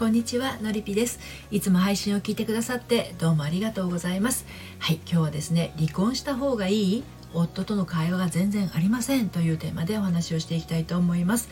[0.00, 1.20] こんにちはのりぴです。
[1.50, 4.46] いつも配信を聞いてくださってどうもありがとうございます。
[4.78, 7.04] はい今日はですね離婚した方がいい
[7.34, 11.50] 夫との会話が全然ありませんというテーマでお話をしていきたいと思います。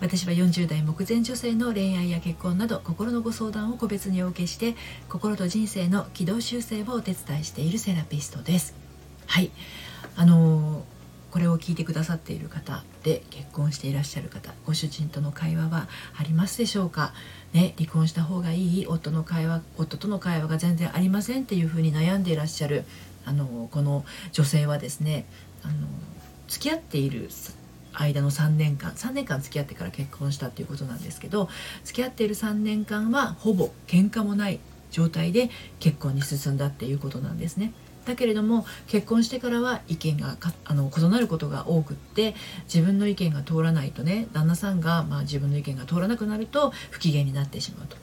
[0.00, 4.76] 私は40代目前女性の恋愛や結婚など心のご相談を個別にお受けして
[5.10, 8.74] 心と人生の軌道修正をお手伝いしているセラピストです。
[9.26, 9.50] はい
[10.16, 10.99] あのー
[11.30, 17.12] これを聞いてくださっている方で結婚していらっしゃる方ご主人との会話はありますでしょうか、
[17.52, 22.84] ね、離婚した方がいい夫の会話夫との会話が全然ありませんっていうふうに悩んでいらっしゃる
[23.24, 25.26] あのこの女性はですね
[25.62, 25.74] あの
[26.48, 27.28] 付き合っている
[27.92, 31.48] 間の3年間3年間付き合ってから結婚したっていうことなんですけど
[31.84, 37.72] 付き合っている3年間はほぼ喧嘩もない状態で結婚に進んだっていうことなんですね。
[38.04, 47.96] だけれども結婚してからは意見があの異なることが多くって自分の意見が通らないとね旦那さんが、まあ、自分の意見が通らなくなると不機嫌になってしまうと。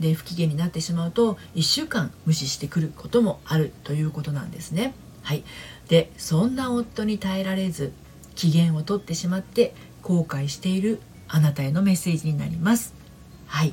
[0.00, 4.92] で不機嫌になってしまうと1週間無視してくることもあるということなんですね。
[5.22, 5.44] はい、
[5.88, 7.92] でそんな夫に耐えられず
[8.34, 12.92] 機嫌を取ってしまって後悔しているあなたへのメッセージになります。
[13.46, 13.72] はい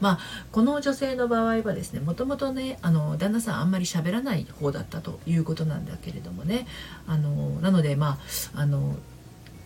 [0.00, 0.18] まあ、
[0.52, 6.66] この女性の場合はですねもともとねあの旦那さんあんまり喋らない方だったということなんだけれどもね
[7.06, 8.18] あのなのでま
[8.54, 8.96] ああの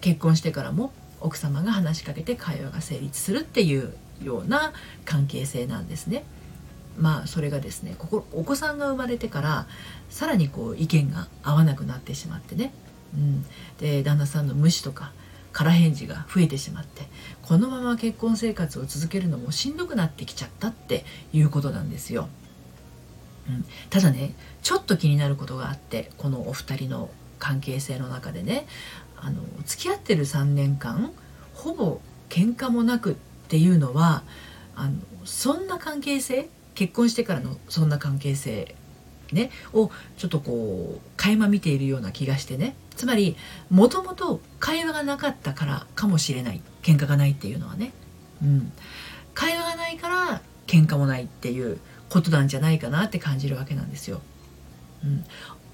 [0.00, 4.72] 結婚してからも奥様が話しかけて会話が成立するっていうような
[5.04, 6.24] 関係性なんですね。
[6.98, 9.66] まあそれがですねここお子さんが生まれてから
[10.10, 12.72] さらにこう意見が合わなくなってしまってね、
[13.14, 13.46] うん、
[13.78, 15.12] で旦那さんの無視とか
[15.52, 17.02] 空返事が増えてしまって
[17.42, 22.28] このまま結婚生活を続けるのもしんどくなってきちゃったっていうことなんですよ。
[23.48, 28.66] うん、ただねちょっと気になることがあってこのお二人の関係性の中でね
[29.16, 31.12] あの付き合ってる3年間
[31.54, 33.14] ほぼ喧嘩もなくっ
[33.48, 34.22] ていうのは
[34.76, 34.92] あの
[35.24, 38.74] そんな関係性結婚してからのそんな関係性
[39.32, 43.36] ねをちょっとこう垣間見ているような気がしてねつまり
[43.70, 47.92] もともと会話がなかったからかもしれない喧嘩がないっていうのはね、
[48.42, 48.72] うん、
[49.34, 54.20] 会話がないから喧嘩もないっていうことなんじゃないかなって感じるわけなんですよ。
[55.04, 55.24] うん、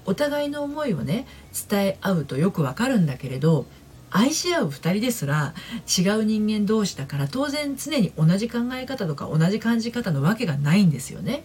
[0.05, 1.27] お互いの思いをね
[1.69, 3.65] 伝え合うとよくわかるんだけれど
[4.11, 5.53] 愛し合う2人ですら
[5.85, 11.43] 違う人間同士だから当然常に同じ考え方とか同じ感じ方のわけがないんですよね。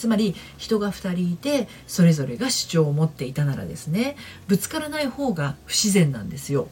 [0.00, 4.16] つまり人が2人いてそれぞれが主張を持っていたならですね
[4.48, 6.68] ぶつからない方が不自然なんですよ。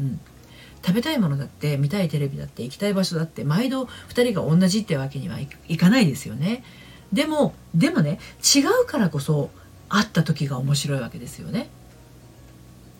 [0.00, 0.20] うん、
[0.84, 6.62] 食べたいものだって見たいテレビだって行きたい場所だって毎度2人が同じってわけにはいかないですよね。
[7.12, 8.20] でもでもね
[8.54, 9.50] 違うからこそ
[9.88, 11.68] 会った時が面白いわけですよね。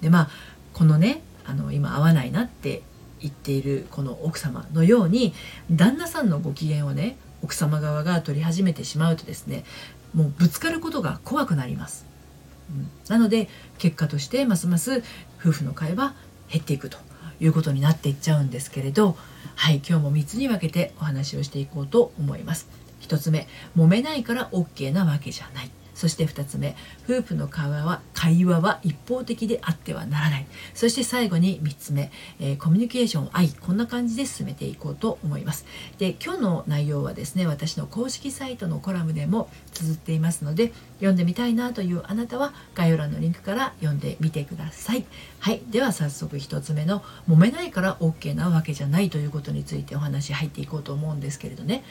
[0.00, 0.30] でまあ
[0.72, 2.82] このねあの今会わないなって
[3.20, 5.34] 言っているこの奥様のように
[5.70, 9.64] 旦那さんのご機嫌をね奥様側が取り始めてしまうとですね
[10.14, 12.06] もうぶつかることが怖くなります、
[12.70, 15.02] うん、なので結果としてますます
[15.40, 16.14] 夫婦の会話
[16.50, 16.98] 減っていくと
[17.40, 19.16] いうことになっていっちゃうんですけれど
[19.56, 22.68] はい今日も3つに分けてお話をしていこうと思います。
[23.00, 25.70] 1つ目揉めないから OK なわけじゃない。
[25.96, 26.76] そして2つ目
[27.08, 30.46] 夫婦の会話は会話は一方的であってはならない。
[30.74, 35.64] そして最後に3つ目、えー、コミュニケーション愛こんな感じで進めていこうと思います。
[35.98, 45.06] で今日の内容はですね私の公式サイトのコラムでも綴っていますので読んでみたいなというあなたは概要欄のリンクから読んでみてください。
[45.38, 51.84] はいでは早速1つ目の揉めないから OK なわけじゃないということについてお話入っていこうと思うんですけれどね。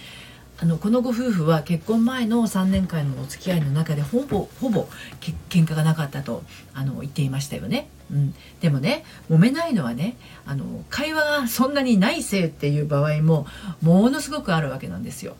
[0.57, 4.87] あのこのご夫婦は結婚前の3年間のお付き合いの中でほぼほぼ
[5.19, 6.43] け喧嘩がなかったと
[6.73, 13.47] あの言っていましたよね、うん、でもね揉めないのはねあの会話がそんなにないせいっていう場合も
[13.81, 15.35] ものすごくあるわけなんですよ。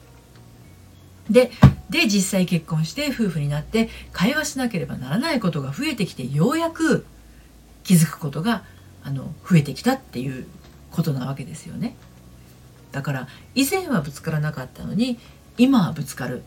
[1.30, 1.52] で
[1.90, 7.06] で実際結婚して夫婦になって会話しなければならないことが増えてきてようやく
[7.84, 8.64] 気づくことが
[9.04, 10.46] あの増えてきたっていう
[10.92, 11.96] ことなわけですよね。
[12.96, 15.20] だから以前はぶつからなかったのに
[15.58, 16.44] 今はぶつかる。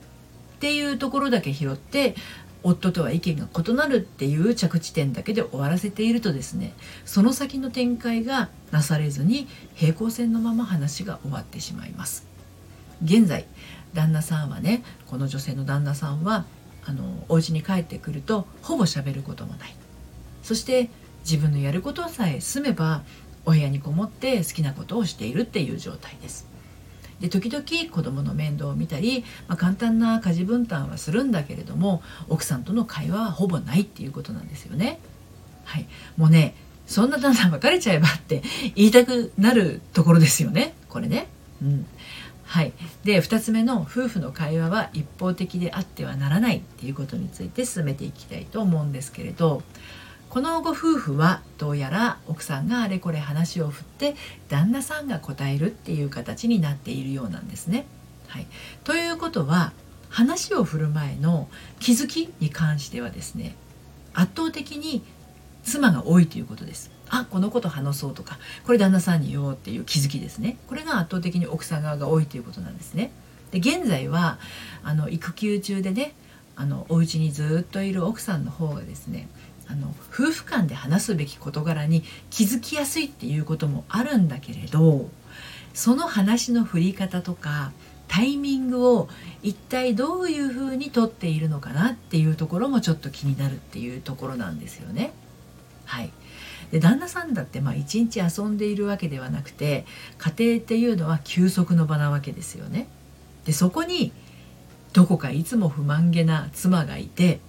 [0.57, 2.17] っていうところだけ拾って
[2.63, 6.73] 夫とは意見が異なるっていう着地点だけで終わらせているとですね
[7.05, 12.27] その先の展開がなされずに平行線のまま話が終わってしまいます。
[13.05, 13.45] 現在
[13.93, 16.47] 旦那さんはねこの女性の旦那さんは
[16.87, 19.77] あのお家に帰ってくるとほぼ喋ることもない。
[20.43, 20.89] そして
[21.25, 23.03] 自分のやることさえ済めば
[23.49, 26.47] お部屋にこもって好きなことをしているっていう状態です。
[27.19, 35.01] で時々子供の面倒を見たり、まあ、簡単な家事分担はするんだけれども奥さんとの会話はほぼないっていうことなんですよね。
[35.65, 36.55] はい、もうね
[36.87, 38.43] そんな旦那別れちゃえばって
[38.77, 41.27] 言いたくなるところですよねこれね。
[41.63, 41.87] うん
[42.45, 42.73] はい、
[43.05, 49.63] で2つ目の夫婦の会話は一方的であってはならないっていうことについて進めていきたいと思うんですけれど
[50.31, 54.15] このご夫婦はどうやら奥さんがあれこれ話を振って
[54.49, 57.87] 旦那さんが答えるっていう形になっているようなんですね。
[58.29, 58.47] はい、
[58.85, 59.73] ということは
[60.11, 61.49] 話を振る前の
[61.81, 63.55] 気づきに関してはですね
[64.13, 65.03] 圧倒的に
[65.65, 66.91] 妻が多いということです。
[67.11, 73.11] あこのこと話そうとかこれ旦那さんに言おうっていう気づきですねこれが圧倒的に奥さん側が多いということなんですね。
[73.51, 74.39] で現在は
[74.83, 76.13] あの育休中でね
[76.55, 79.29] あのお家にずっといる奥さんの方がですね
[79.71, 85.11] あの夫婦間で話すべき事柄に気づきやすいっていうこともあるんだけれど
[85.75, 87.73] その話の振り方とか
[88.09, 89.09] タイミングを
[89.43, 95.13] 一体どういうふうにとっているのかなっていうところもちょっと気になるっていうところなんですよね。
[95.85, 96.11] はい、
[96.71, 99.85] で旦那さんだってまあ一日遊んでいるわけではなくて
[100.17, 102.89] 家庭っていうのは休息の場なわけですよね。
[103.45, 104.13] でそこに
[104.93, 107.41] どこかいつも不満げな妻がいて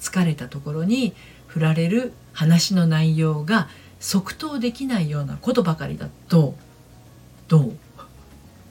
[0.00, 1.14] 疲れたところに
[1.48, 3.68] 振られる話の内容が
[3.98, 6.54] 即答できないようなことばかりだと
[7.48, 7.72] どう？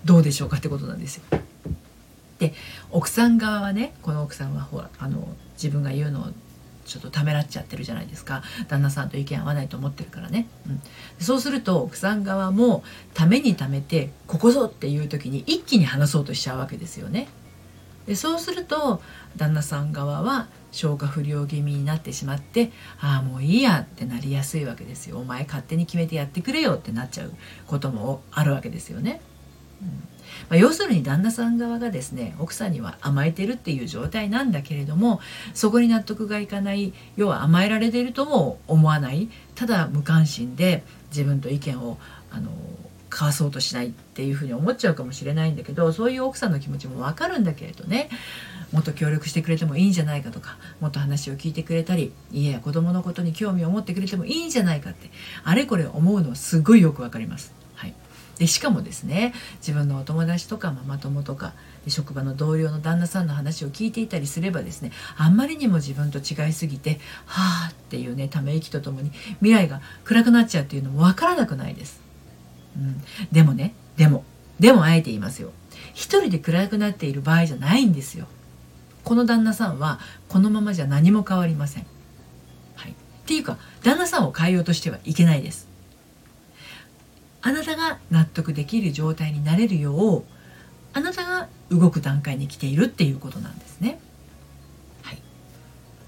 [0.05, 1.23] どうでしょうかってことなんですよ。
[2.39, 2.53] で
[2.91, 6.25] 奥さん側はねこの奥さんはほらあの自分が言うのを
[6.85, 10.81] ちょっとためらっちゃってるじゃないですか旦那さんと意見合わないと思ってるからね、うん、
[11.19, 12.83] そうすると奥さん側も
[13.13, 17.27] ためにためてここぞっていう時に一気に話そうとしちゃうわけですよね。
[18.05, 19.01] でそうすると
[19.35, 27.33] 旦那さん側は消化不良気味になってしまってああもういいやってなりやすいわけですよお前勝手に決めてやってくれよってなっちゃう
[27.67, 29.21] こともあるわけですよね。
[29.81, 30.17] うん
[30.49, 35.19] まあ、要するに旦那さん側がですね奥さんには甘えてるっていう状態なんだけれども
[35.53, 41.97] そこに納得がいかない要は甘えられているとも思わないただ無関心で自分と意見を
[42.31, 42.51] あの
[43.09, 48.09] 交わそうとしないっていうふうに思っちゃうかもしれないんだけどそういう奥さんの気持ちもわかるんだけれどね
[48.71, 55.09] もっと協力してくれてもいいんじゃないかとかもっと話を聞いてくれたり家や子供のことに興味を持ってくれてもいいんじゃないかって
[55.43, 57.53] あれこれ思うのはすごいよくわかります。
[57.75, 57.93] はい、
[58.37, 61.53] でしかもですね自分のお友達とかママ友とか
[61.87, 72.01] 職場の同僚の旦那さんの話を聞いていたりすればですねあんまりにも自分と違いすぎてはあっていうねため息とともに未来が暗くなっちゃうっていうのもわからなくないです。
[72.75, 74.23] うん、でもねでも
[74.59, 75.51] でもあえて言いますよ
[75.93, 78.27] 一人で暗くなっている場合じゃないんですよ
[79.07, 81.85] この旦那さんはこのままじゃ何も変わりません。
[82.75, 82.93] はい、っ
[83.25, 85.69] ていうか旦那さんを変えようとしてはいけないです。
[87.41, 90.23] あなたが納得できる状態になれるよう
[90.91, 93.97] あなたが動く段階に来ているっていうことなんですね。
[95.03, 95.21] はい、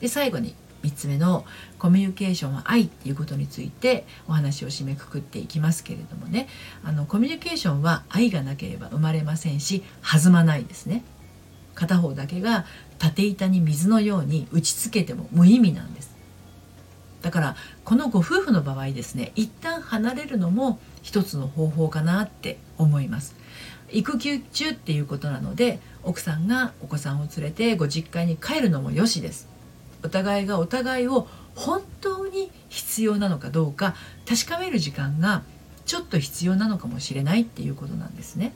[0.01, 0.53] で最後に
[0.83, 1.45] 3つ目の
[1.77, 6.49] コミュニケーションは愛っていうことについてお話を締めくくっていきますけれどもね
[6.83, 11.05] あのコミュニケーションは愛がなければ生まれませんし弾まないですね。
[11.79, 12.65] 片方だけが
[12.97, 16.13] 縦板に水のように打ちつけても無意味なんです。
[17.21, 17.55] だから
[17.85, 23.33] このご夫婦の場合ですね一旦離れるのも一つの方法かなって思います。
[23.91, 29.47] 育休中っていうことなので奥さんがお子さんを連れてご実家に帰るのもよしです。
[30.03, 33.95] お互いがお互いを本当に必要なのかどうか
[34.27, 35.43] 確かめる時間が
[35.85, 38.51] ちょっと必要なのかもしれないっていうことなんですね。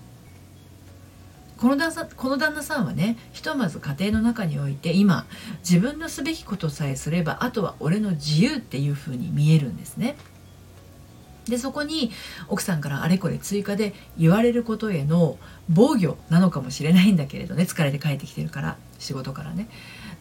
[1.63, 5.25] この旦この旦那さんはねひとまず家庭の中において今
[5.59, 10.17] 自分のすべきことさえすればあとは俺の自由っていう風に見えるんですね。
[11.45, 12.11] でそこに
[12.49, 15.37] 奥さんからあれこれ追加で言われることへの
[15.69, 19.69] 防御なのかもしれないんだけれどね疲れて帰ってきてるから仕事からね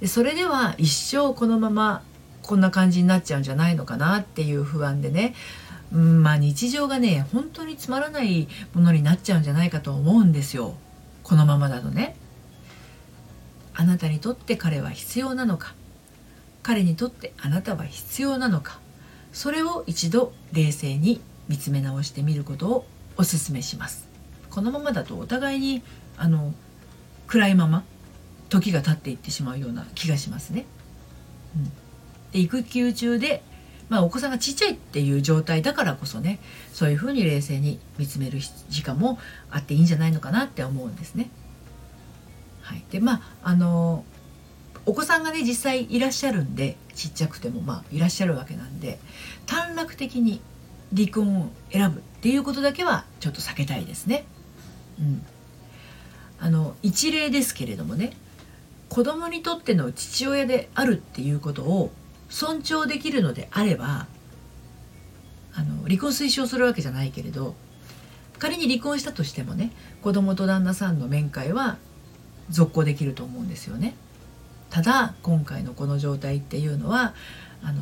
[0.01, 2.05] でそれでは一生このまま
[2.43, 5.35] こんな感じになっちゃうんじゃないのかなっていう不安でね
[5.93, 10.77] うんまあ日常がね本当につまらないものになっちゃうんじゃないかと思うんですよ。
[11.23, 12.17] このままだとね
[13.75, 15.75] あなたにとって彼は必要なのか
[16.63, 18.79] 彼にとってあなたは必要なのか
[19.33, 22.87] それを一度冷静に見つめ直してみることを
[23.17, 24.07] お勧めします
[24.51, 25.83] このままだとお互いに
[26.17, 26.53] あの
[27.27, 27.85] 暗いまま
[28.51, 30.67] 時が経っていってしまうような気がしますね。
[31.57, 31.65] うん、
[32.33, 33.43] で育休中で
[33.93, 36.39] まあ、お子さんがちっちゃいっていう状態だからこそね
[36.73, 38.39] そういうふうに冷静に見つめる
[38.71, 39.19] 時間も
[39.51, 41.29] あっていいんじゃないのかなって思うんですね。
[42.63, 44.07] はい、でまああの
[44.87, 48.99] お子さんがね実際いらっしゃるんでちっちゃくてもまあいらっしゃるわけなんで
[49.45, 50.41] 短絡的に
[50.97, 54.25] 離婚を選ぶっていうことだけはちょっと避けたいですね。
[54.99, 55.23] うん、
[56.41, 58.17] あの一例ですけれどもね
[58.89, 61.93] 子供にとっての父親であるっていうことを
[62.33, 64.07] 尊重できるのであれば
[65.55, 67.55] あの離婚推奨するわけじゃないけれど
[68.39, 69.71] 仮に離婚したとしてもね
[70.01, 71.77] 子供と旦那さんの面会は
[72.49, 73.95] 続行できると思うんですよね。
[74.71, 77.15] ただ今回のこの状態っていうのは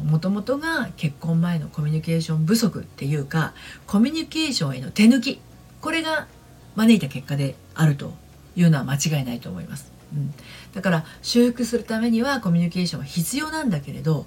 [0.05, 3.55] もともとが結婚前のコミュニケーション不足っていうか
[3.87, 5.41] コミュニケーションへの手抜き
[5.81, 6.27] これが
[6.75, 8.13] 招いた結果であると
[8.57, 10.00] いうのは間違いないと思います。
[10.13, 10.35] うん、
[10.75, 14.27] だから修復するためにはコミュニケーションは必要なんだけれど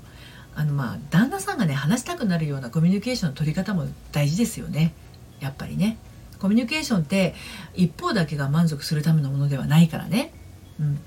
[0.56, 4.94] あのまあ旦那さんがね話したくなるようなコミュニケーションの取り方も大事ですよね。
[5.40, 5.98] やっぱりね。
[6.40, 7.36] コミュニケーションって
[7.74, 10.34] 一方だけが満足するためのものではないからね、
[10.78, 11.00] うん、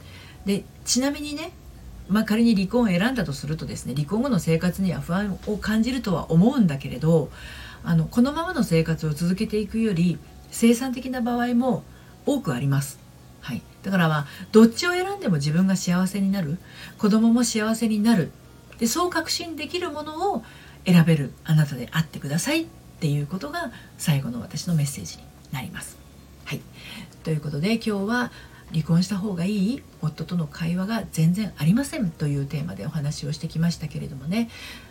[0.46, 1.52] でちなみにね
[2.08, 7.30] まあ、仮に離婚を選んだとするとですね離婚後の生活には不安を感じるとは思うんだけれど
[7.84, 10.18] あのこのままの生活を続けていくより
[10.50, 11.82] 生産的な場合も
[12.24, 13.05] 多くあります。
[13.46, 16.58] はい、だからまあどっちを選んでも自分が幸せになる。
[16.98, 18.32] 子供も幸せになる。
[18.80, 20.42] でそう確信できるものを
[20.84, 21.32] 選べる。
[21.44, 22.66] あなたであってくださいっ
[22.98, 25.22] ていうことが最後の私のメッセージに
[25.52, 25.96] なります。
[26.44, 26.60] はい、
[27.22, 28.32] ということで今日は
[28.72, 32.10] 離婚した方がいい夫との会話が全然ありません。
[32.10, 34.50] というテーマでお話をしてきましたけれどもね。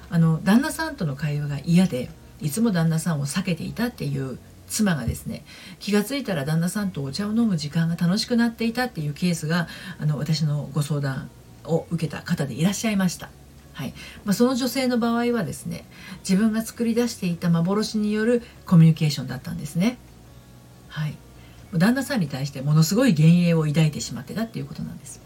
[0.09, 2.09] あの旦那さんとの会話が嫌で
[2.39, 5.45] いつも旦那さんを避けていたっていう妻がですね
[5.79, 9.67] 気が付いたら旦那さんとお茶を飲む時間が楽しくなっていたっていうケースが
[9.99, 11.29] あの私のご相談
[11.65, 13.29] を受けた方でいらっしゃいました。
[13.73, 13.93] はい
[14.23, 15.85] まあ、その女性の場合はですね
[16.19, 19.97] 自分が作り出していた幻によるコミュニケーションだったんですね。
[20.87, 21.17] はい、
[21.73, 25.19] 旦那さんに対してものすごい幻影を抱いてしまってたっていうことなんです。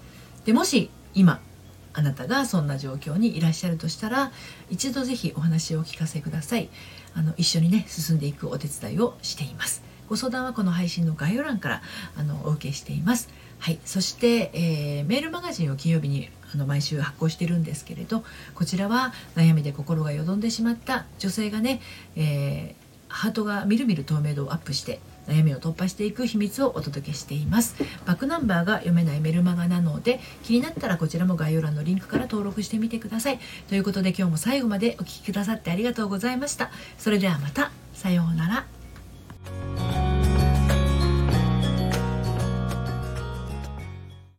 [0.46, 1.39] でもし今
[1.93, 4.31] あなたがそんな状況にいらっしゃるとしたら
[4.69, 6.69] 一度ぜひお話をお聞かせください。
[7.15, 9.84] あの一緒にね進んでいくお手伝いをしています。
[10.08, 11.81] ご相談はこの配信の概要欄から
[12.15, 13.29] あのお受けしています。
[13.60, 18.24] はい、そして、えー、メールマガジンを金曜日にあの毎週発行してるんですけれど
[18.55, 21.81] こちらは悩みで心がよどんでしまった女性がね、
[22.15, 25.00] えーハートがみるみる透明度をアップして
[25.30, 27.76] 悩みを突破していく秘密をお届けしています。
[28.06, 33.40] バックナンバーが読めないメルマガなので気になったらこちらも概要欄のリンクから登録してみてください。
[33.68, 36.72] ということで今日も最後までお聴きくださってありがとうございました。
[36.98, 37.72] それではまた。
[37.94, 38.79] さようなら。